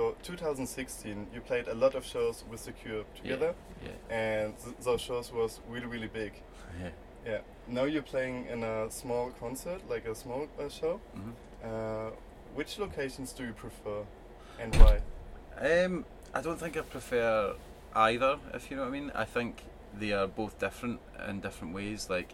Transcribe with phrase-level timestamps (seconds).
[0.00, 4.76] so 2016, you played a lot of shows with The Cure together, Yeah, and th-
[4.82, 6.32] those shows was really really big.
[6.82, 6.90] yeah.
[7.26, 7.40] Yeah.
[7.68, 11.00] Now you're playing in a small concert, like a small uh, show.
[11.14, 11.32] hmm
[11.62, 12.10] Uh,
[12.56, 14.00] which locations do you prefer,
[14.62, 14.96] and why?
[15.68, 16.04] Um,
[16.34, 17.54] I don't think I prefer
[17.94, 19.10] either, if you know what I mean.
[19.24, 19.52] I think
[20.00, 20.98] they are both different
[21.28, 22.08] in different ways.
[22.10, 22.30] Like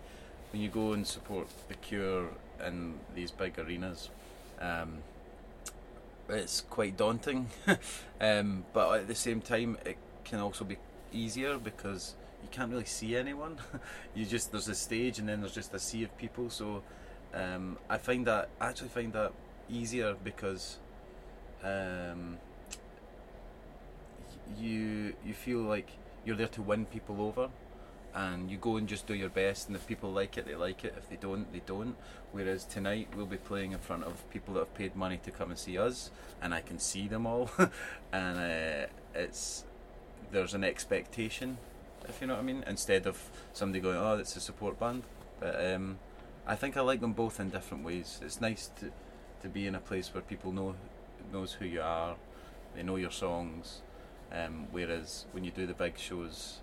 [0.52, 2.28] when you go and support The Cure
[2.66, 4.10] in these big arenas,
[4.60, 5.02] um,
[6.28, 7.48] it's quite daunting.
[8.20, 10.76] um, but at the same time, it can also be
[11.12, 13.58] easier because you can't really see anyone.
[14.14, 16.50] you just there's a stage and then there's just a sea of people.
[16.50, 16.82] So
[17.34, 19.32] um, I find that I actually find that
[19.68, 20.78] easier because.
[21.64, 22.38] Um,
[24.58, 25.88] you you feel like
[26.24, 27.48] you're there to win people over
[28.16, 30.84] and you go and just do your best and if people like it they like
[30.84, 30.94] it.
[30.96, 31.96] If they don't they don't.
[32.32, 35.50] Whereas tonight we'll be playing in front of people that have paid money to come
[35.50, 37.50] and see us and I can see them all.
[38.12, 39.64] And uh, it's
[40.32, 41.58] there's an expectation
[42.08, 45.02] if you know what I mean instead of somebody going oh it's a support band.
[45.38, 45.98] But um,
[46.46, 48.20] I think I like them both in different ways.
[48.22, 48.90] It's nice to
[49.42, 50.74] to be in a place where people know
[51.32, 52.16] knows who you are
[52.74, 53.82] they know your songs
[54.32, 56.58] um, whereas when you do the big shows,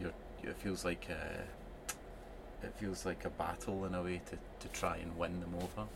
[0.00, 4.68] you're, it feels like a, it feels like a battle in a way to, to
[4.72, 5.88] try and win them over.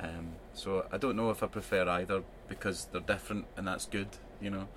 [0.00, 4.08] Um, so I don't know if I prefer either because they're different and that's good.
[4.40, 4.68] You know,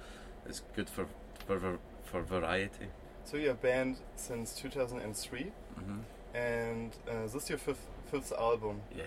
[0.45, 1.07] it's good for
[1.47, 2.87] for for variety.
[3.23, 5.99] So you're a band since 2003, hmm
[6.33, 8.81] and uh, this is your fifth fifth album.
[8.95, 9.05] Yeah.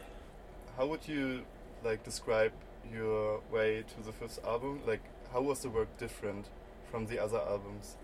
[0.77, 1.43] How would you
[1.85, 2.53] like describe
[2.93, 4.81] your way to the fifth album?
[4.87, 6.47] Like, how was the work different
[6.91, 7.97] from the other albums?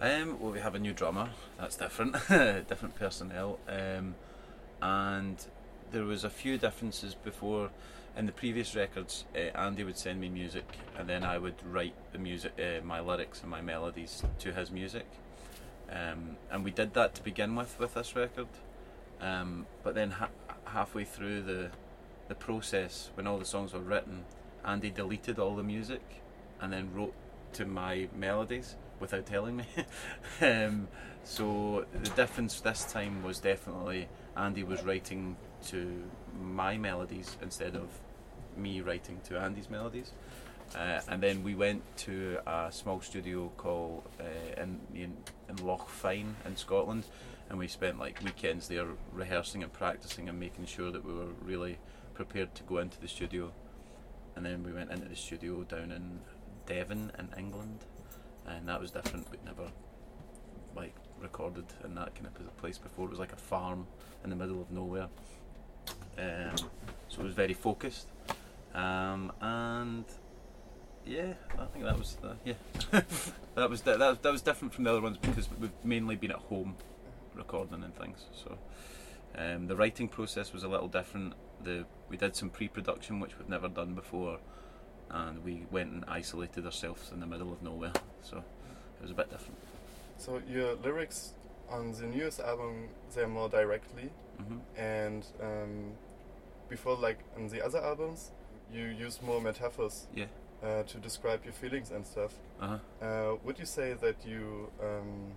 [0.00, 1.30] Um, well, we have a new drummer.
[1.58, 2.12] That's different,
[2.68, 3.58] different personnel.
[3.68, 4.14] Um,
[4.80, 5.44] and
[5.90, 7.70] there was a few differences before.
[8.16, 11.94] In the previous records, uh, Andy would send me music, and then I would write
[12.12, 15.06] the music, uh, my lyrics and my melodies to his music.
[15.90, 18.48] Um, and we did that to begin with with this record.
[19.20, 20.30] Um, but then ha-
[20.64, 21.70] halfway through the
[22.28, 24.24] the process, when all the songs were written,
[24.64, 26.22] Andy deleted all the music,
[26.60, 27.14] and then wrote
[27.54, 29.64] to my melodies without telling me.
[30.40, 30.88] um,
[31.24, 35.36] so the difference this time was definitely Andy was writing
[35.66, 36.04] to
[36.40, 37.88] my melodies instead of
[38.56, 40.12] me writing to Andy's melodies.
[40.76, 45.16] Uh, and then we went to a small studio called uh, in, in
[45.48, 47.04] in Loch Fyne in Scotland,
[47.48, 51.32] and we spent like weekends there rehearsing and practicing and making sure that we were
[51.42, 51.78] really
[52.12, 53.50] prepared to go into the studio.
[54.36, 56.20] And then we went into the studio down in
[56.68, 57.84] Devon in England,
[58.46, 59.30] and that was different.
[59.30, 59.70] We'd never
[60.76, 63.06] like recorded in that kind of place before.
[63.06, 63.86] It was like a farm
[64.22, 65.08] in the middle of nowhere,
[66.18, 66.56] um,
[67.08, 68.08] so it was very focused.
[68.74, 70.04] Um, and
[71.06, 72.54] yeah, I think that was the, yeah,
[73.54, 76.36] that was that, that was different from the other ones because we've mainly been at
[76.36, 76.76] home
[77.34, 78.26] recording and things.
[78.32, 78.58] So
[79.36, 81.32] um, the writing process was a little different.
[81.64, 84.38] The we did some pre-production which we've never done before,
[85.10, 87.92] and we went and isolated ourselves in the middle of nowhere.
[88.22, 89.56] So it was a bit different.
[90.18, 91.32] So your lyrics
[91.70, 95.92] on the newest album they're more directly, hmm and um,
[96.68, 98.30] before like on the other albums
[98.72, 100.26] you use more metaphors Yeah.
[100.62, 102.34] uh, to describe your feelings and stuff.
[102.60, 102.66] Uh
[103.00, 103.06] huh.
[103.06, 105.32] Uh, would you say that you um,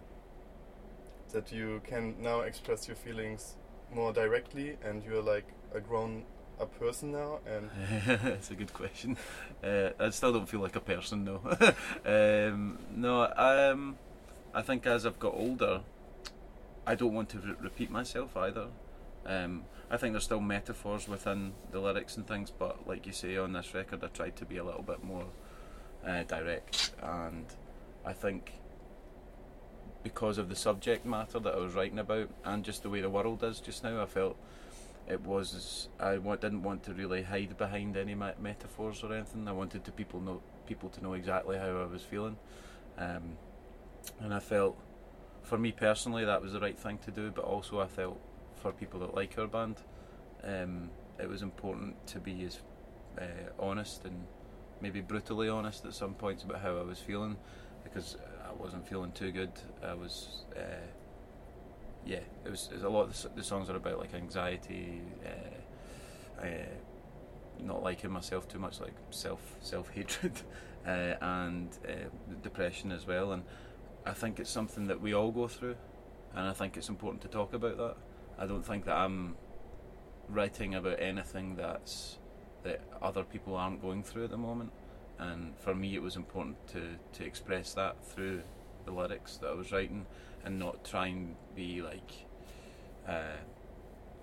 [1.34, 3.56] that you can now express your feelings
[3.94, 5.80] more directly, and you're like a
[6.62, 7.40] grown-up person now?
[7.46, 7.70] And
[8.24, 9.18] That's a good question.
[9.64, 11.36] Uh, I still don't feel like a person, no.
[12.52, 13.96] um, no, I, um,
[14.56, 15.82] I think as I've got older,
[16.88, 18.70] I don't want to re- repeat myself either.
[19.24, 23.38] Um, I think there's still metaphors within the lyrics and things, but like you say
[23.38, 25.26] on this record, I tried to be a little bit more
[26.04, 27.46] uh, direct, and
[28.04, 28.54] I think
[30.02, 33.12] because of the subject matter that I was writing about, and just the way the
[33.12, 34.38] world is just now, I felt
[35.12, 39.48] it was I didn't want to really hide behind any me- metaphors or anything.
[39.48, 42.38] I wanted to people know people to know exactly how I was feeling,
[42.98, 43.38] um,
[44.22, 44.78] and I felt
[45.42, 47.30] for me personally that was the right thing to do.
[47.30, 48.20] But also I felt
[48.56, 49.78] for people that like our band,
[50.44, 52.60] um, it was important to be as
[53.20, 54.26] uh, honest and
[54.80, 57.36] maybe brutally honest at some points about how I was feeling
[57.84, 58.18] because
[58.48, 59.52] I wasn't feeling too good.
[59.84, 60.46] I was.
[60.56, 60.88] Uh,
[62.06, 65.02] yeah, it was, it was a lot of the, the songs are about like anxiety,
[65.26, 66.48] uh, uh,
[67.60, 70.34] not liking myself too much, like self self hatred,
[70.88, 72.10] uh, and uh,
[72.42, 73.34] depression as well.
[73.34, 73.44] And
[74.06, 75.76] I think it's something that we all go through,
[76.36, 77.96] and I think it's important to talk about that.
[78.40, 79.36] I don't think that I'm
[80.28, 82.18] writing about anything that's
[82.64, 84.72] that other people aren't going through at the moment,
[85.20, 88.42] and for me it was important to to express that through
[88.86, 90.08] the lyrics that I was writing,
[90.46, 92.12] and not try and be like.
[93.08, 93.38] Uh,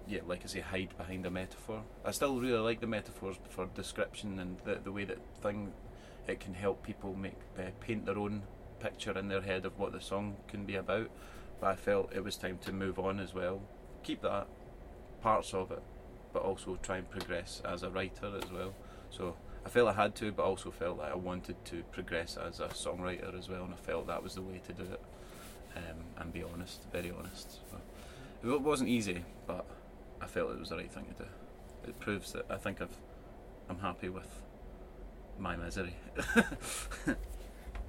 [0.06, 1.82] yeah, like I say, hide behind a metaphor.
[2.03, 5.73] I still really like the metaphors for description and the the way that thing
[6.26, 8.43] it can help people make uh, paint their own
[8.81, 11.11] picture in their head of what the song can be about.
[11.61, 13.61] But I felt it was time to move on as well.
[14.03, 14.47] Keep that
[15.21, 15.82] parts of it,
[16.32, 18.75] but also try and progress as a writer as well.
[19.11, 19.37] So
[19.67, 22.69] I felt I had to, but also felt that I wanted to progress as a
[22.69, 25.00] songwriter as well, and I felt that was the way to do it.
[25.78, 27.60] Um, and be honest, very honest.
[27.70, 29.64] So it wasn't easy, but
[30.20, 31.28] I felt it was the right thing to do.
[31.86, 32.96] It proves that I think I've,
[33.70, 34.42] I'm happy with
[35.38, 35.94] my misery.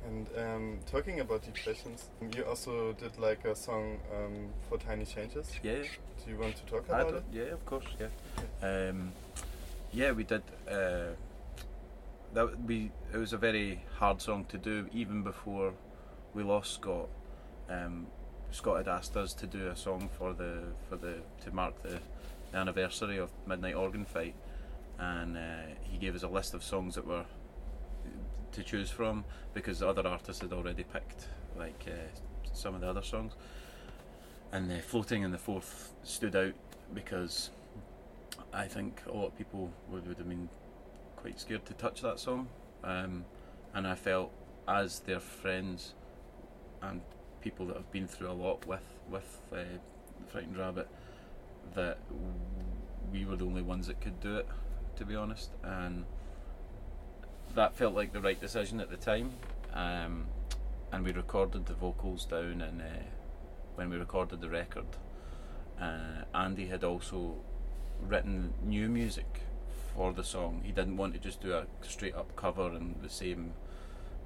[0.06, 2.06] And um, talking about depressions,
[2.36, 5.52] you also did like a song um, for Tiny Changes.
[5.62, 5.84] yeah,
[6.24, 7.24] Do you want to talk about it?
[7.32, 8.08] yeah, of course, yeah.
[8.68, 9.12] Um,
[9.92, 10.42] yeah, we did.
[10.70, 11.16] Uh,
[12.34, 15.74] that we it was a very hard song to do even before
[16.34, 17.10] we lost Scott.
[17.70, 18.08] Um,
[18.52, 22.00] Scott had asked us to do a song for the for the to mark the,
[22.52, 24.36] the anniversary of Midnight Organ Fight,
[24.98, 25.42] and uh,
[25.84, 27.26] he gave us a list of songs that were
[28.52, 29.24] to choose from
[29.54, 31.28] because the other artists had already picked
[31.58, 33.34] like uh, some of the other songs,
[34.52, 36.54] and uh, floating in the Forth stood out
[36.94, 37.52] because
[38.52, 40.50] I think a lot of people would, would have been
[41.16, 42.48] quite scared to touch that song,
[42.84, 43.26] um,
[43.76, 44.32] and I felt
[44.68, 45.94] as their friends
[46.82, 47.02] and
[47.42, 49.78] people that have been through a lot with with uh,
[50.28, 50.88] Frightened Rabbit
[51.76, 51.98] that
[53.12, 54.48] we were the only ones that could do it,
[54.98, 56.06] to be honest, and
[57.56, 59.34] that felt like the right decision at the time.
[59.74, 60.28] Um,
[60.92, 62.86] and we recorded the vocals down, and uh,
[63.76, 64.86] when we recorded the record,
[65.80, 67.36] uh, Andy had also
[68.02, 69.42] written new music
[69.96, 70.62] for the song.
[70.64, 73.54] He didn't want to just do a straight up cover and the same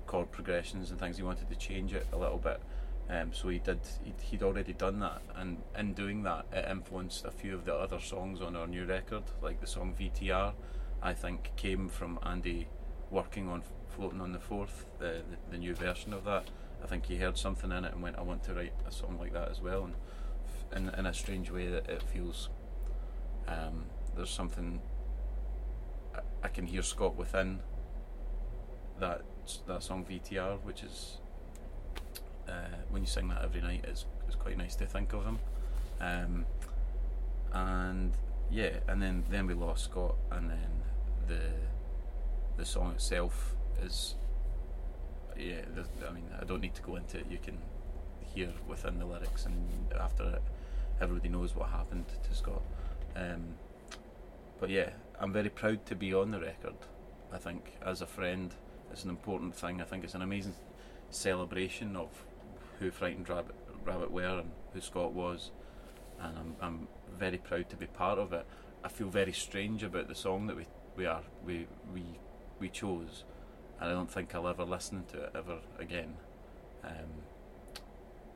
[0.05, 1.17] chord progressions and things.
[1.17, 2.61] He wanted to change it a little bit.
[3.09, 3.79] Um, so he did.
[4.03, 7.73] He'd, he'd already done that, and in doing that, it influenced a few of the
[7.75, 10.53] other songs on our new record, like the song VTR.
[11.01, 12.67] I think came from Andy
[13.11, 16.49] working on floating on the Forth, the, the the new version of that.
[16.81, 19.17] I think he heard something in it and went, "I want to write a song
[19.19, 19.95] like that as well." And
[20.45, 22.49] f- in in a strange way, that it feels
[23.47, 23.85] um,
[24.15, 24.81] there's something
[26.15, 27.59] I, I can hear Scott within
[28.99, 29.23] that
[29.67, 31.17] that song VTR, which is
[32.47, 35.39] uh, when you sing that every night, it's, it's quite nice to think of him.
[35.99, 36.45] Um,
[37.53, 38.13] and
[38.51, 40.83] yeah, and then then we lost Scott, and then
[41.27, 41.51] the
[42.57, 44.15] the song itself is
[45.37, 45.61] yeah.
[46.07, 47.25] I mean, I don't need to go into it.
[47.29, 47.57] You can
[48.21, 49.55] hear within the lyrics, and
[49.99, 50.41] after it,
[51.01, 52.61] everybody knows what happened to Scott.
[53.15, 53.55] Um,
[54.59, 54.89] but yeah,
[55.19, 56.75] I'm very proud to be on the record.
[57.31, 58.53] I think as a friend,
[58.91, 59.81] it's an important thing.
[59.81, 60.55] I think it's an amazing
[61.09, 62.09] celebration of
[62.79, 63.55] who Frightened Rabbit,
[63.85, 65.51] Rabbit were and who Scott was,
[66.21, 66.87] and I'm, I'm
[67.17, 68.45] very proud to be part of it.
[68.83, 70.65] I feel very strange about the song that we
[70.95, 72.03] we are we we
[72.59, 73.23] we chose,
[73.79, 76.15] and I don't think I'll ever listen to it ever again.
[76.83, 77.23] Um,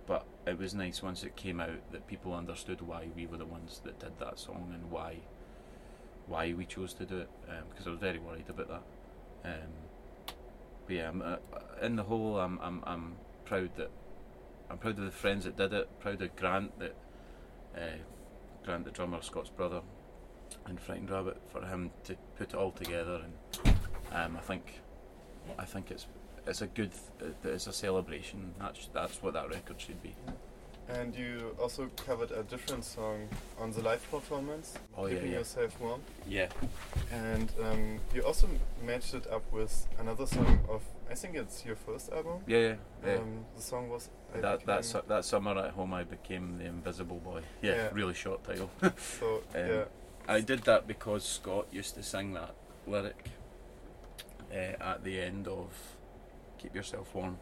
[0.06, 3.46] but it was nice once it came out that people understood why we were the
[3.46, 5.18] ones that did that song and why
[6.28, 7.30] why we chose to do it
[7.70, 8.84] because I was very worried about that.
[9.46, 9.72] Um,
[10.86, 11.38] but yeah, I'm, uh,
[11.82, 13.16] in the whole, I'm, I'm I'm
[13.46, 13.90] proud that
[14.70, 16.00] I'm proud of the friends that did it.
[16.00, 16.96] Proud of Grant that
[17.76, 17.98] uh,
[18.66, 19.82] Grant, the drummer, Scott's brother,
[20.66, 23.22] and Frightened Rabbit for him to put it all together.
[23.24, 23.78] And
[24.12, 24.82] um, I think
[25.58, 26.08] I think it's
[26.46, 26.92] it's a good
[27.44, 28.54] it's a celebration.
[28.60, 30.16] That's that's what that record should be.
[30.90, 33.28] And you also covered a different song
[33.60, 35.38] on the live performance, Oh, yeah, Keeping yeah.
[35.40, 36.02] Yourself Warm.
[36.30, 36.48] Yeah,
[37.12, 38.48] And um, you also
[38.86, 42.40] matched it up with another song of, I think it's your first album.
[42.48, 42.76] yeah, yeah.
[43.06, 43.16] yeah.
[43.16, 44.10] Um, the song was.
[44.34, 47.42] I that that su- that summer at home, I became the Invisible Boy.
[47.62, 47.90] Yeah, Yeah.
[47.94, 48.70] really short title.
[48.98, 49.84] So, um, yeah.
[50.28, 52.54] I did that because Scott used to sing that
[52.86, 53.30] lyric
[54.52, 55.68] uh, at the end of
[56.58, 57.38] "Keep Yourself Warm."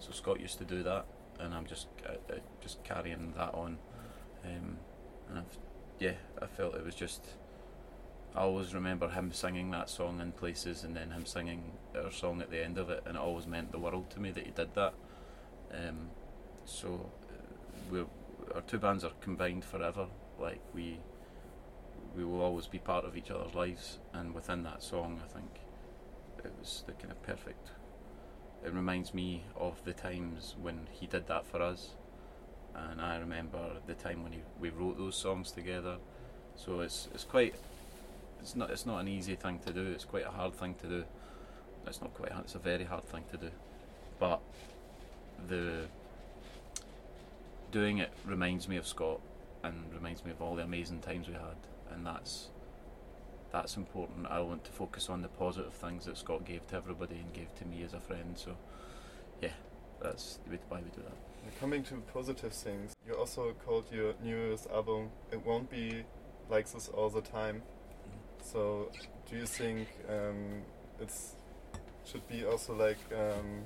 [0.00, 1.06] So Scott used to do that,
[1.44, 3.78] and I'm just uh, uh, just carrying that on.
[4.44, 4.78] Um,
[5.28, 5.58] and I've,
[5.98, 7.22] yeah, I felt it was just.
[8.34, 12.42] I always remember him singing that song in places, and then him singing our song
[12.42, 14.50] at the end of it, and it always meant the world to me that he
[14.50, 14.94] did that.
[15.72, 16.10] Um,
[16.64, 17.36] so, uh,
[17.90, 18.06] we're,
[18.54, 20.08] our two bands are combined forever.
[20.40, 20.98] Like we,
[22.16, 25.60] we will always be part of each other's lives, and within that song, I think
[26.44, 27.70] it was the kind of perfect.
[28.64, 31.90] It reminds me of the times when he did that for us,
[32.74, 35.96] and I remember the time when he, we wrote those songs together.
[36.56, 37.54] So it's it's quite
[38.40, 39.86] it's not it's not an easy thing to do.
[39.92, 41.04] It's quite a hard thing to do,
[41.86, 42.32] it's not quite.
[42.40, 43.50] It's a very hard thing to do,
[44.18, 44.40] but
[45.48, 45.86] the
[47.70, 49.20] doing it reminds me of Scott
[49.62, 51.56] and reminds me of all the amazing times we had,
[51.90, 52.48] and that's
[53.54, 54.26] that's important.
[54.26, 57.54] I want to focus on the positive things that Scott gave to everybody and gave
[57.60, 58.36] to me as a friend.
[58.36, 58.56] So,
[59.40, 59.52] yeah,
[60.02, 61.60] that's why we do that.
[61.60, 66.04] Coming to positive things, you also called your newest album "It Won't Be
[66.50, 68.44] Like This All the Time." Mm.
[68.44, 68.90] So,
[69.30, 70.62] do you think um,
[71.00, 71.36] it's
[72.04, 73.62] should be also like um,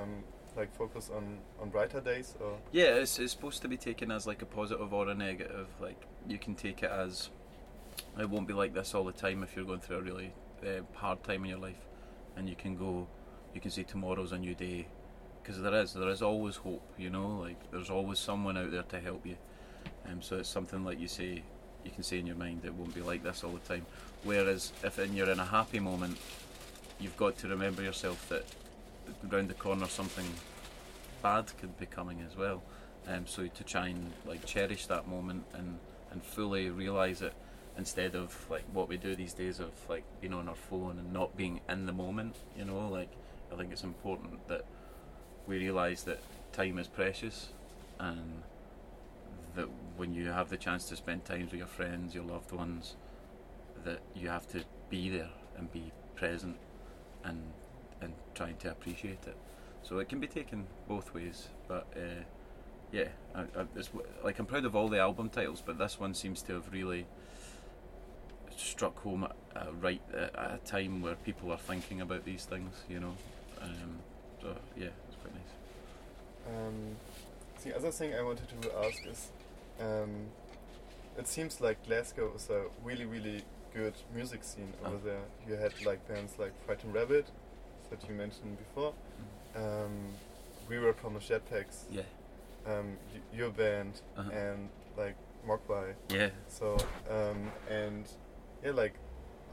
[0.00, 0.22] um,
[0.56, 4.24] like focus on on brighter days or Yeah, it's, it's supposed to be taken as
[4.24, 5.66] like a positive or a negative.
[5.80, 7.30] Like you can take it as
[8.18, 10.82] it won't be like this all the time if you're going through a really uh,
[10.94, 11.86] hard time in your life,
[12.36, 13.06] and you can go,
[13.54, 14.86] you can say tomorrow's a new day,
[15.42, 16.82] because there is there is always hope.
[16.98, 19.36] You know, like there's always someone out there to help you.
[20.08, 21.42] Um, so it's something like you say,
[21.84, 23.86] you can say in your mind it won't be like this all the time.
[24.24, 26.16] Whereas if in, you're in a happy moment,
[26.98, 28.44] you've got to remember yourself that
[29.28, 30.26] round the corner something
[31.22, 32.62] bad could be coming as well.
[33.08, 35.78] Um, so to try and like cherish that moment and
[36.10, 37.34] and fully realize it
[37.76, 41.12] instead of like what we do these days of like being on our phone and
[41.12, 42.36] not being in the moment.
[42.56, 43.10] You know, like
[43.52, 44.64] I think it's important that
[45.46, 46.20] we realize that
[46.52, 47.50] time is precious
[47.98, 48.42] and
[49.54, 52.96] that when you have the chance to spend time with your friends, your loved ones,
[53.84, 56.56] that you have to be there and be present
[57.24, 57.40] and
[58.00, 59.36] and trying to appreciate it.
[59.82, 62.24] So it can be taken both ways, but uh,
[62.92, 63.66] yeah, I, I,
[64.22, 67.06] like I'm proud of all the album titles, but this one seems to have really
[68.56, 72.44] struck home at, uh, right at, at a time where people are thinking about these
[72.44, 73.14] things, you know.
[73.60, 73.98] Um,
[74.40, 76.56] so yeah, it's quite nice.
[76.56, 76.96] Um,
[77.64, 79.30] the other thing I wanted to ask is,
[79.80, 80.26] um,
[81.18, 83.42] it seems like Glasgow is a really, really
[83.74, 85.04] good music scene over Ah.
[85.04, 85.22] there.
[85.48, 87.26] You had like bands like Frightened Rabbit
[87.90, 88.92] that you mentioned before.
[89.54, 90.14] Um,
[90.68, 91.84] We Were Promised Jetpacks.
[91.90, 92.02] Yeah,
[92.66, 94.30] Um, y- your band Uh-huh.
[94.30, 95.14] and like
[95.46, 95.94] Mogwai.
[96.10, 96.76] yeah, So
[97.10, 98.06] um, and
[98.64, 98.94] yeah, like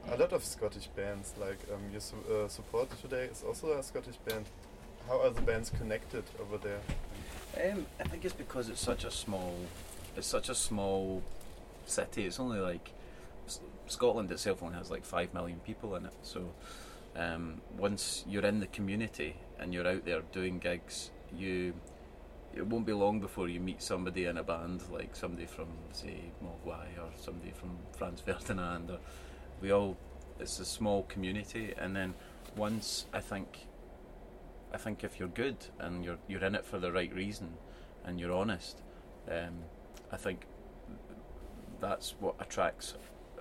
[0.09, 1.33] a lot of Scottish bands.
[1.39, 4.45] Like um, you su- uh, support today is also a Scottish band.
[5.07, 6.79] How are the bands connected over there?
[7.71, 9.55] Um, I think it's because it's such a small,
[10.15, 11.21] it's such a small
[11.85, 12.25] city.
[12.25, 12.91] It's only like
[13.45, 16.13] S- Scotland itself only has like five million people in it.
[16.23, 16.49] So
[17.15, 21.73] um, once you're in the community and you're out there doing gigs, you
[22.55, 26.31] it won't be long before you meet somebody in a band, like somebody from say
[26.43, 28.91] Mogwai or somebody from Franz Ferdinand.
[28.91, 28.99] Or
[29.61, 29.97] we all,
[30.39, 32.13] it's a small community, and then
[32.55, 33.67] once I think
[34.73, 37.53] I think if you're good and you're you're in it for the right reason
[38.05, 38.81] and you're honest,
[39.29, 39.63] um,
[40.11, 40.45] I think
[41.79, 42.95] that's what attracts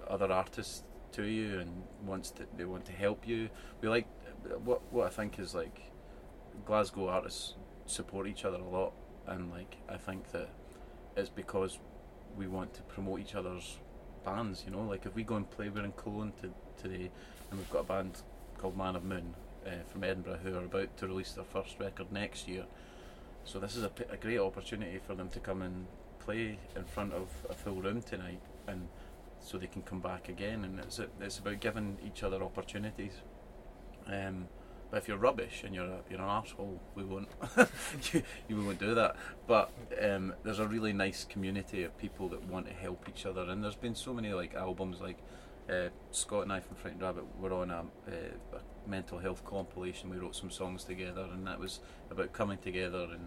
[0.08, 3.50] other artists to you and wants to they want to help you.
[3.82, 4.06] We like
[4.64, 5.92] what what I think is like
[6.64, 7.54] Glasgow artists
[7.86, 8.92] support each other a lot
[9.26, 10.48] and like I think that
[11.16, 11.78] it's because
[12.36, 13.78] we want to promote each other's
[14.24, 16.50] bands, you know, like if we go and play we're in Cologne to,
[16.82, 17.10] today
[17.50, 18.22] and we've got a band
[18.58, 19.34] called Man of Moon
[19.66, 22.64] uh, from Edinburgh who are about to release their first record next year.
[23.44, 25.86] So this is a, a great opportunity for them to come and
[26.20, 28.88] play in front of a full room tonight, and
[29.40, 30.64] so they can come back again.
[30.64, 33.14] And it's a, it's about giving each other opportunities.
[34.06, 34.46] Um,
[34.92, 37.26] but if you're rubbish and you're a, you're an asshole, we won't
[38.12, 39.16] you, you won't do that.
[39.46, 39.72] But
[40.02, 43.64] um, there's a really nice community of people that want to help each other, and
[43.64, 45.16] there's been so many like albums like
[45.70, 50.10] uh, Scott and I from Frightened Rabbit were on a, uh, a mental health compilation.
[50.10, 51.80] We wrote some songs together, and that was
[52.10, 53.26] about coming together and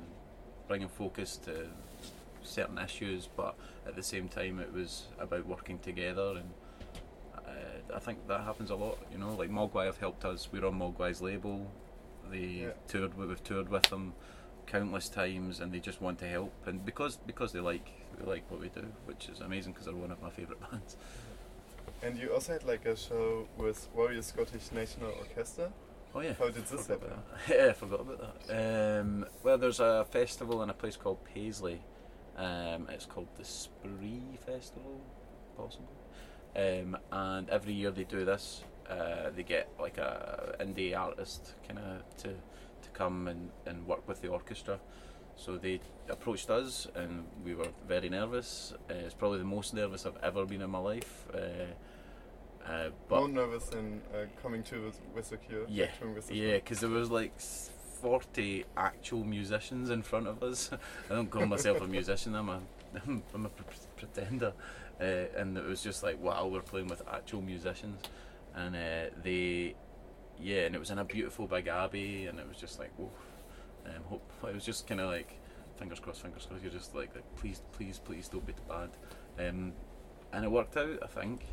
[0.67, 1.67] bringing focus to
[2.43, 3.55] certain issues, but
[3.87, 6.35] at the same time, it was about working together.
[6.37, 6.51] And
[7.93, 8.97] I think that happens a lot.
[9.11, 10.49] You know, like Mogwai have helped us.
[10.51, 11.67] We're on Mogwai's label.
[12.31, 12.69] They yeah.
[12.87, 13.17] toured.
[13.17, 14.13] We've toured with them
[14.65, 16.53] countless times, and they just want to help.
[16.65, 17.87] And because because they like
[18.17, 20.97] they like what we do, which is amazing because they're one of my favourite bands.
[22.01, 25.71] And you also had like a show with Royal Scottish National Orchestra.
[26.13, 26.33] Oh yeah.
[26.33, 27.09] How did this happen?
[27.49, 29.01] yeah, I forgot about that.
[29.01, 31.81] Um, well, there's a festival in a place called Paisley.
[32.37, 35.01] Um, it's called the Spree Festival,
[35.57, 35.87] possibly.
[36.55, 38.63] Um, and every year they do this.
[38.89, 44.07] Uh, they get like a indie artist kind of to to come and, and work
[44.07, 44.79] with the orchestra.
[45.35, 48.73] So they approached us, and we were very nervous.
[48.89, 51.25] Uh, it's probably the most nervous I've ever been in my life.
[51.33, 51.39] Uh,
[52.65, 55.65] uh, but More nervous than uh, coming to the cure.
[55.67, 55.89] Yeah,
[56.31, 60.71] Yeah, because there was like 40 actual musicians in front of us.
[61.09, 62.61] I don't call myself a musician, I'm a,
[63.33, 63.49] I'm a
[63.97, 64.53] pretender.
[64.99, 68.01] Uh, and it was just like, wow, we're playing with actual musicians.
[68.55, 69.75] And uh, they
[70.39, 73.11] yeah, and it was in a beautiful big abbey, and it was just like, whoa.
[73.85, 75.39] Um, hope it was just kind of like,
[75.77, 76.63] fingers crossed, fingers crossed.
[76.63, 78.89] You're just like, like please, please, please, don't be too bad.
[79.39, 79.73] Um,
[80.33, 81.45] and it worked out, I think,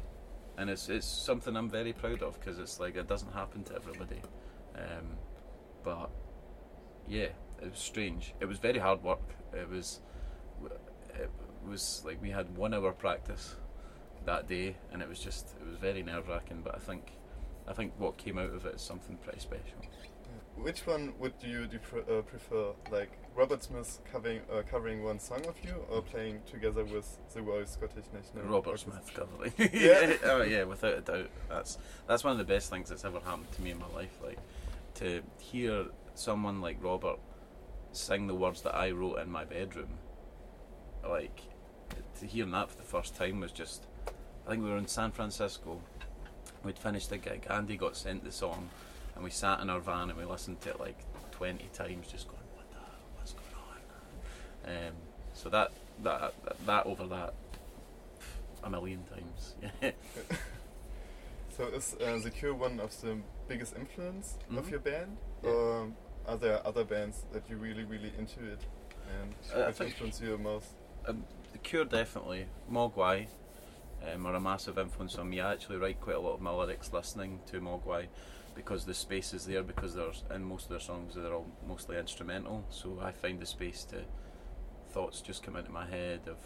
[0.57, 3.75] and it's it's something I'm very proud of because it's like it doesn't happen to
[3.75, 4.23] everybody.
[4.75, 5.17] Um,
[5.85, 6.11] but
[7.07, 7.29] yeah,
[7.61, 8.35] it was strange.
[8.41, 9.35] It was very hard work.
[9.53, 10.01] It was
[11.15, 11.31] it
[11.69, 13.57] was like we had one hour practice
[14.25, 16.63] that day, and it was just it was very nerve wracking.
[16.63, 17.13] But I think
[17.67, 19.79] I think what came out of it is something pretty special.
[20.57, 25.57] Which one would you uh, prefer, like Robert Smith covering uh, covering one song of
[25.65, 28.53] you, or playing together with the Royal Scottish National?
[28.53, 28.93] Robert Orchestra?
[29.03, 29.53] Smith covering.
[29.73, 30.17] Yeah.
[30.25, 31.31] oh yeah, without a doubt.
[31.49, 34.17] That's that's one of the best things that's ever happened to me in my life.
[34.23, 34.39] Like
[34.97, 37.19] to hear someone like Robert
[37.93, 39.99] sing the words that I wrote in my bedroom.
[41.09, 41.41] Like
[42.21, 43.87] to hear that for the first time was just.
[44.47, 45.81] I think we were in San Francisco.
[46.65, 47.47] We'd finished the gig.
[47.49, 48.69] Andy got sent the song,
[49.15, 50.99] and we sat in our van and we listened to it like
[51.31, 52.79] twenty times, just going, "What the?
[53.17, 54.95] What's going on?" Um,
[55.35, 56.35] so that that
[56.67, 57.35] that over that
[58.65, 59.55] a million times.
[59.81, 59.91] Yeah.
[61.55, 64.71] So is uh, The Cure one of the biggest influence of Mhm.
[64.71, 65.51] your band, Yeah.
[65.51, 65.93] or
[66.27, 68.61] are there other bands that you really, really into it,
[69.21, 70.69] and Uh, I which think- influence you most?
[71.07, 72.47] Um, the Cure definitely.
[72.71, 73.27] Mogwai
[74.13, 75.41] um, are a massive influence on me.
[75.41, 78.07] I actually write quite a lot of my lyrics listening to Mogwai
[78.55, 81.97] because the space is there because there's in most of their songs they're all mostly
[81.97, 82.65] instrumental.
[82.71, 84.03] So I find the space to
[84.91, 86.37] thoughts just come into my head of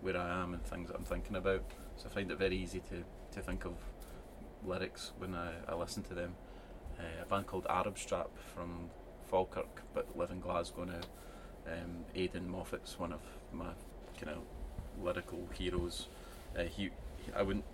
[0.00, 1.64] where I am and things that I'm thinking about.
[1.96, 3.02] So I find it very easy to,
[3.34, 3.74] to think of
[4.64, 6.34] lyrics when I, I listen to them.
[6.98, 8.90] Uh, a band called Arab Strap from
[9.28, 11.00] Falkirk but live in Glasgow now.
[11.66, 13.20] Um, Aidan Moffat's one of
[13.52, 13.70] my
[14.20, 14.42] kind of
[15.02, 16.08] lyrical heroes.
[16.58, 17.64] Uh, he, he, I wouldn't,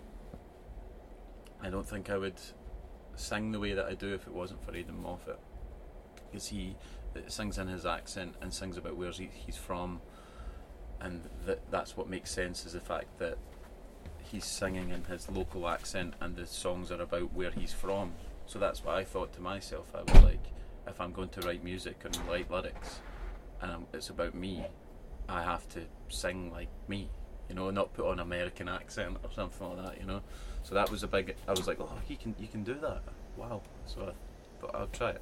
[1.61, 2.39] I don't think I would
[3.15, 5.39] sing the way that I do if it wasn't for Aidan Moffat,
[6.31, 6.75] because he
[7.15, 10.01] uh, sings in his accent and sings about where he, he's from,
[10.99, 13.37] and that that's what makes sense is the fact that
[14.23, 18.13] he's singing in his local accent and the songs are about where he's from.
[18.45, 19.93] So that's what I thought to myself.
[19.93, 20.43] I was like,
[20.87, 22.99] if I'm going to write music and write lyrics,
[23.61, 24.65] and I'm, it's about me,
[25.29, 27.09] I have to sing like me,
[27.49, 30.21] you know, not put on American accent or something like that, you know.
[30.63, 31.35] So that was a big.
[31.47, 33.03] I was like, oh, you can you can do that.
[33.37, 33.61] Wow.
[33.85, 35.21] So I thought I'll try it.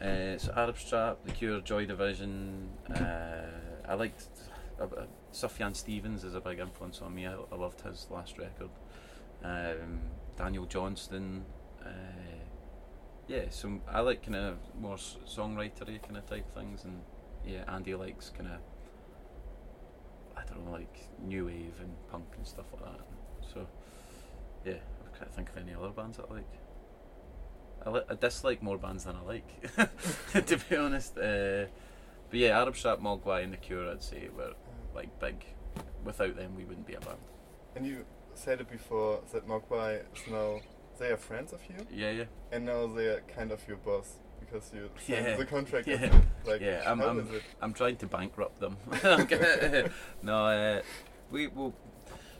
[0.00, 2.70] Uh, so Arab Strap, The Cure, Joy Division.
[2.90, 3.42] Uh,
[3.88, 4.26] I liked
[4.80, 7.26] uh, uh, Sufjan Stevens is a big influence on me.
[7.26, 8.70] I, I loved his last record.
[9.44, 10.00] Um,
[10.36, 11.44] Daniel Johnston.
[11.84, 11.88] Uh,
[13.28, 17.00] yeah, so I like kind of more songwritery kind of type things, and
[17.46, 18.58] yeah, Andy likes kind of
[20.52, 23.00] I don't know, like new wave and punk and stuff like that.
[23.52, 23.66] So
[24.64, 26.52] yeah, I can't think of any other bands that I like.
[27.84, 29.76] I, li- I dislike more bands than I like,
[30.46, 31.18] to be honest.
[31.18, 31.66] Uh,
[32.30, 34.52] but yeah, Arab Strap, Mogwai, and The Cure, I'd say were
[34.94, 35.44] like big.
[36.04, 37.18] Without them, we wouldn't be a band.
[37.74, 40.60] And you said it before that Mogwai is now
[40.98, 44.18] they are friends of you, Yeah, yeah, and now they are kind of your boss
[44.52, 45.36] because you signed Yeah.
[45.36, 45.86] the contract.
[45.88, 46.20] Yeah.
[46.44, 47.40] Like, Yeah, I'm- I'm-?
[47.60, 48.76] I'm trying to bankrupt them.
[50.22, 50.82] No, uh,
[51.30, 51.74] we will.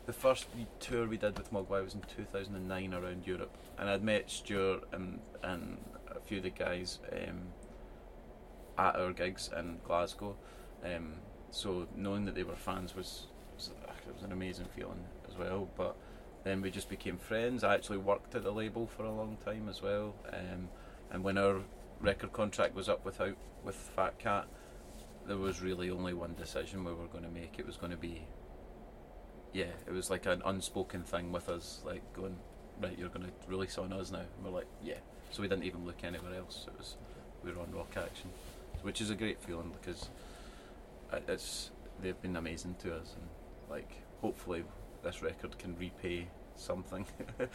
[0.06, 0.46] The first
[0.80, 5.20] tour we did with Mogwai was in 2009 around Europe, and I'd met Stuart and
[5.42, 5.78] and
[6.10, 7.52] a few of the guys um,
[8.76, 10.36] at our gigs in Glasgow.
[10.84, 11.14] Um,
[11.50, 13.70] so knowing that they were fans was, was
[14.08, 15.68] it was an amazing feeling as well.
[15.76, 15.94] But
[16.42, 17.62] then we just became friends.
[17.62, 20.68] I actually worked at the label for a long time as well, um,
[21.12, 21.60] and when our
[22.02, 24.46] record contract was up without with Fat Cat,
[25.26, 27.54] there was really only one decision we were going to make.
[27.58, 28.26] It was going to be,
[29.52, 32.36] yeah, it was like an unspoken thing with us, like going,
[32.80, 34.18] right, you're going to release on us now.
[34.18, 34.98] And we're like, yeah.
[35.30, 36.66] So we didn't even look anywhere else.
[36.66, 36.96] It was
[37.42, 38.30] we were on Rock Action,
[38.82, 40.10] which is a great feeling because
[41.12, 41.70] uh, it's
[42.02, 43.28] they've been amazing to us, and
[43.70, 44.64] like hopefully
[45.02, 47.06] this record can repay something.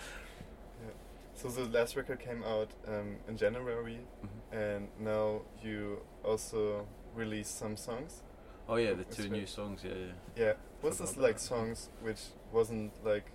[1.37, 4.29] So the last record came out um, in January, Mhm.
[4.51, 8.23] and now you also released some songs.
[8.67, 9.83] Oh yeah, the two new songs.
[9.83, 10.13] Yeah, yeah.
[10.45, 11.41] Yeah, was this like that.
[11.41, 12.21] songs which
[12.51, 13.31] wasn't like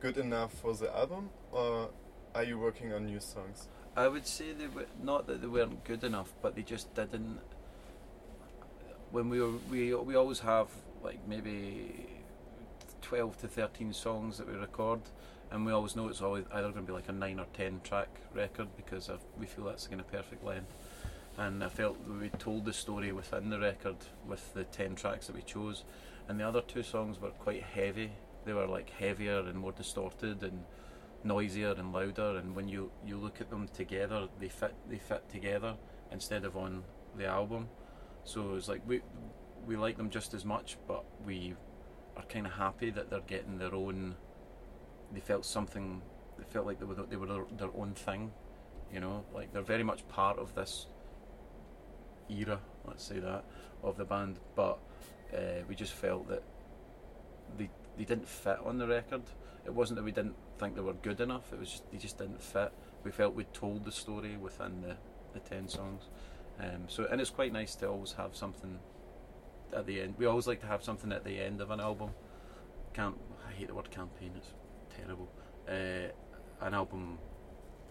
[0.00, 1.88] good enough for the album, or
[2.34, 3.68] are you working on new songs?
[3.96, 7.40] I would say they were not that they weren't good enough, but they just didn't.
[9.10, 10.68] When we were, we we always have
[11.02, 12.06] like maybe
[13.00, 15.00] twelve to thirteen songs that we record,
[15.50, 17.80] and we always know it's always either going to be like a nine or ten
[17.82, 20.72] track record because of, we feel that's kind of perfect length.
[21.36, 25.36] And I felt we told the story within the record with the ten tracks that
[25.36, 25.84] we chose,
[26.28, 28.10] and the other two songs were quite heavy.
[28.44, 30.64] They were like heavier and more distorted, and
[31.24, 35.28] noisier and louder, and when you you look at them together, they fit they fit
[35.28, 35.76] together
[36.10, 36.82] instead of on
[37.16, 37.68] the album.
[38.24, 39.02] So it's like we
[39.66, 41.54] we like them just as much, but we
[42.16, 44.16] are kind of happy that they're getting their own.
[45.12, 46.02] They felt something.
[46.38, 48.32] They felt like they were they were their, own thing,
[48.92, 49.24] you know.
[49.34, 50.86] Like they're very much part of this
[52.28, 52.60] era.
[52.86, 53.44] Let's say that
[53.82, 54.78] of the band, but
[55.34, 56.42] uh, we just felt that
[57.56, 59.22] they they didn't fit on the record.
[59.66, 61.52] It wasn't that we didn't think they were good enough.
[61.52, 62.72] It was just they just didn't fit.
[63.04, 64.96] We felt we'd told the story within the,
[65.32, 66.04] the ten songs.
[66.60, 68.78] Um, so and it's quite nice to always have something
[69.74, 70.14] at the end.
[70.18, 72.10] We always like to have something at the end of an album.
[72.94, 74.32] Camp I hate the word campaign.
[74.36, 74.52] It's
[74.98, 75.28] terrible.
[75.68, 76.12] Uh,
[76.60, 77.18] an album,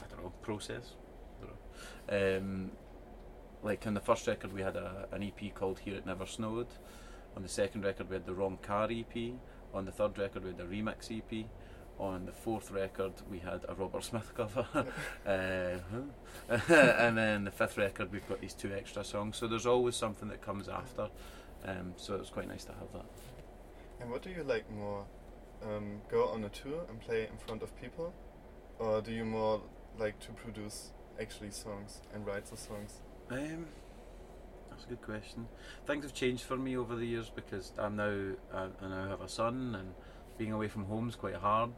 [0.02, 0.94] I don't know, process.
[1.40, 2.38] Don't know.
[2.38, 2.72] Um,
[3.64, 6.68] like on the first record, we had a, an EP called "Here It Never Snowed."
[7.36, 9.34] On the second record, we had the Wrong Car EP.
[9.74, 11.46] On the third record, we had the remix EP.
[12.00, 14.68] On the fourth record, we had a Robert Smith cover.
[15.26, 15.78] uh,
[16.74, 19.38] and then the fifth record, we've got these two extra songs.
[19.38, 21.10] So there's always something that comes after.
[21.66, 23.06] Um, so it's quite nice to have that.
[24.00, 25.06] And what do you like more?
[25.64, 28.14] Um, go on a tour and play in front of people?
[28.80, 29.62] Or do you more
[29.98, 33.02] like to produce actually songs and write the songs?
[33.30, 33.66] Um,
[34.70, 35.48] that's a good question.
[35.86, 39.22] Things have changed for me over the years because I'm now I, I now have
[39.22, 39.94] a son and
[40.38, 41.72] being away from home is quite hard.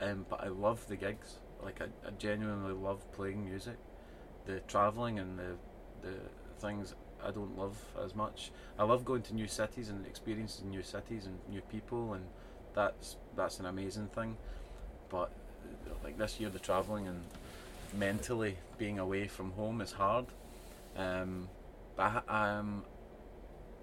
[0.00, 1.38] Um, but I love the gigs.
[1.62, 3.76] Like I, I genuinely love playing music.
[4.46, 5.56] The travelling and the
[6.02, 6.14] the
[6.60, 6.94] things
[7.24, 8.52] I don't love as much.
[8.78, 12.26] I love going to new cities and experiencing new cities and new people, and
[12.76, 14.36] that's that's an amazing thing.
[15.08, 15.32] But
[16.04, 17.20] like this year, the travelling and
[17.92, 20.26] mentally being away from home is hard.
[20.96, 21.48] Um,
[21.96, 22.84] but I, um,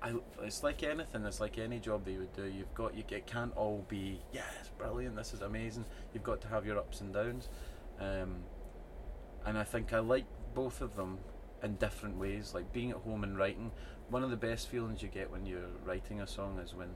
[0.01, 1.25] I, it's like anything.
[1.25, 2.45] It's like any job that you would do.
[2.45, 3.03] You've got you.
[3.09, 5.15] It can't all be yes, brilliant.
[5.15, 5.85] This is amazing.
[6.13, 7.49] You've got to have your ups and downs.
[7.99, 8.43] Um,
[9.45, 11.17] and I think I like both of them
[11.63, 12.53] in different ways.
[12.53, 13.71] Like being at home and writing.
[14.09, 16.89] One of the best feelings you get when you're writing a song is when,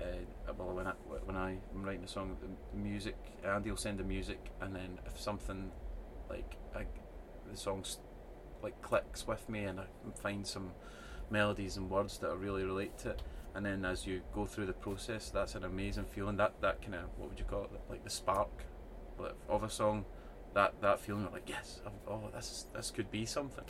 [0.00, 0.92] uh, well, when I
[1.24, 4.98] when I am writing a song, the music Andy will send the music, and then
[5.06, 5.70] if something
[6.30, 6.84] like I,
[7.50, 7.98] the song's
[8.62, 9.84] like clicks with me, and I
[10.20, 10.72] find some
[11.30, 13.22] melodies and words that I really relate to it.
[13.54, 16.36] And then as you go through the process, that's an amazing feeling.
[16.36, 17.70] That that kind of what would you call it?
[17.88, 18.64] Like the spark
[19.48, 20.04] of a song.
[20.54, 23.64] That that feeling of like yes, oh this this could be something.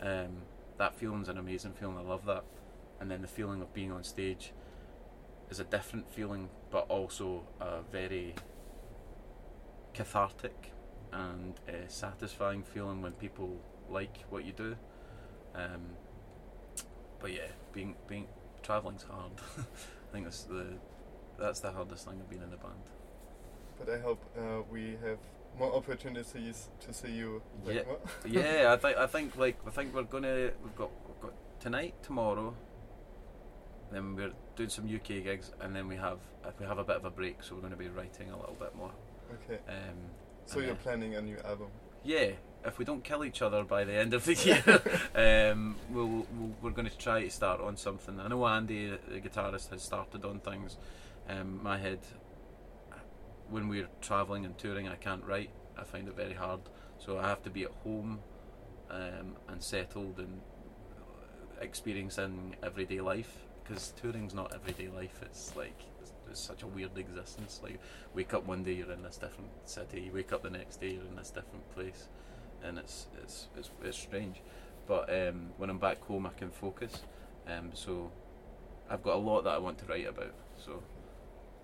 [0.00, 0.42] Um,
[0.78, 1.98] that feeling's an amazing feeling.
[1.98, 2.44] I love that.
[3.00, 4.52] And then the feeling of being on stage
[5.50, 8.34] is a different feeling, but also a very
[9.94, 10.72] cathartic
[11.12, 13.56] and uh, satisfying feeling when people
[13.88, 14.76] like what you do.
[15.54, 15.96] Um,
[17.20, 18.26] but yeah, being being
[18.62, 19.32] traveling's hard.
[19.58, 20.66] I think that's the
[21.38, 22.84] that's the hardest thing of being in a band.
[23.78, 25.18] But I hope uh, we have
[25.58, 27.42] more opportunities to see you.
[27.66, 27.82] yeah,
[28.26, 28.72] yeah.
[28.72, 32.54] I think I think like I think we're gonna we've got we've got tonight, tomorrow.
[33.90, 36.18] Then we're doing some UK gigs, and then we have
[36.58, 38.56] we have a bit of a break, so we're going to be writing a little
[38.58, 38.92] bit more.
[39.44, 39.60] Okay.
[39.68, 39.96] Um,
[40.46, 41.68] so you're planning a new album?
[42.02, 42.30] Yeah.
[42.64, 44.34] If we don't kill each other by the end of the
[45.14, 48.18] year, um, we'll, we'll, we're going to try to start on something.
[48.18, 50.76] I know Andy, the guitarist, has started on things.
[51.28, 52.00] Um, my head,
[53.50, 55.50] when we're travelling and touring, I can't write.
[55.76, 56.60] I find it very hard.
[56.98, 58.20] So I have to be at home
[58.90, 60.40] um, and settled and
[61.60, 65.20] experiencing everyday life because touring's not everyday life.
[65.22, 67.60] It's like it's, it's, such a weird existence.
[67.62, 67.78] Like
[68.14, 70.92] wake up one day you're in this different city, you wake up the next day
[70.92, 72.08] you're in this different place,
[72.62, 74.40] and it's it's it's, it's strange.
[74.86, 77.02] But um, when I'm back home, I can focus.
[77.46, 78.10] Um, so
[78.90, 80.32] I've got a lot that I want to write about.
[80.56, 80.82] So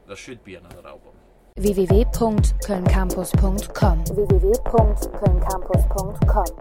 [0.07, 1.13] there should be another album.
[1.59, 6.59] www.kölncampus.com www.kölncampus.com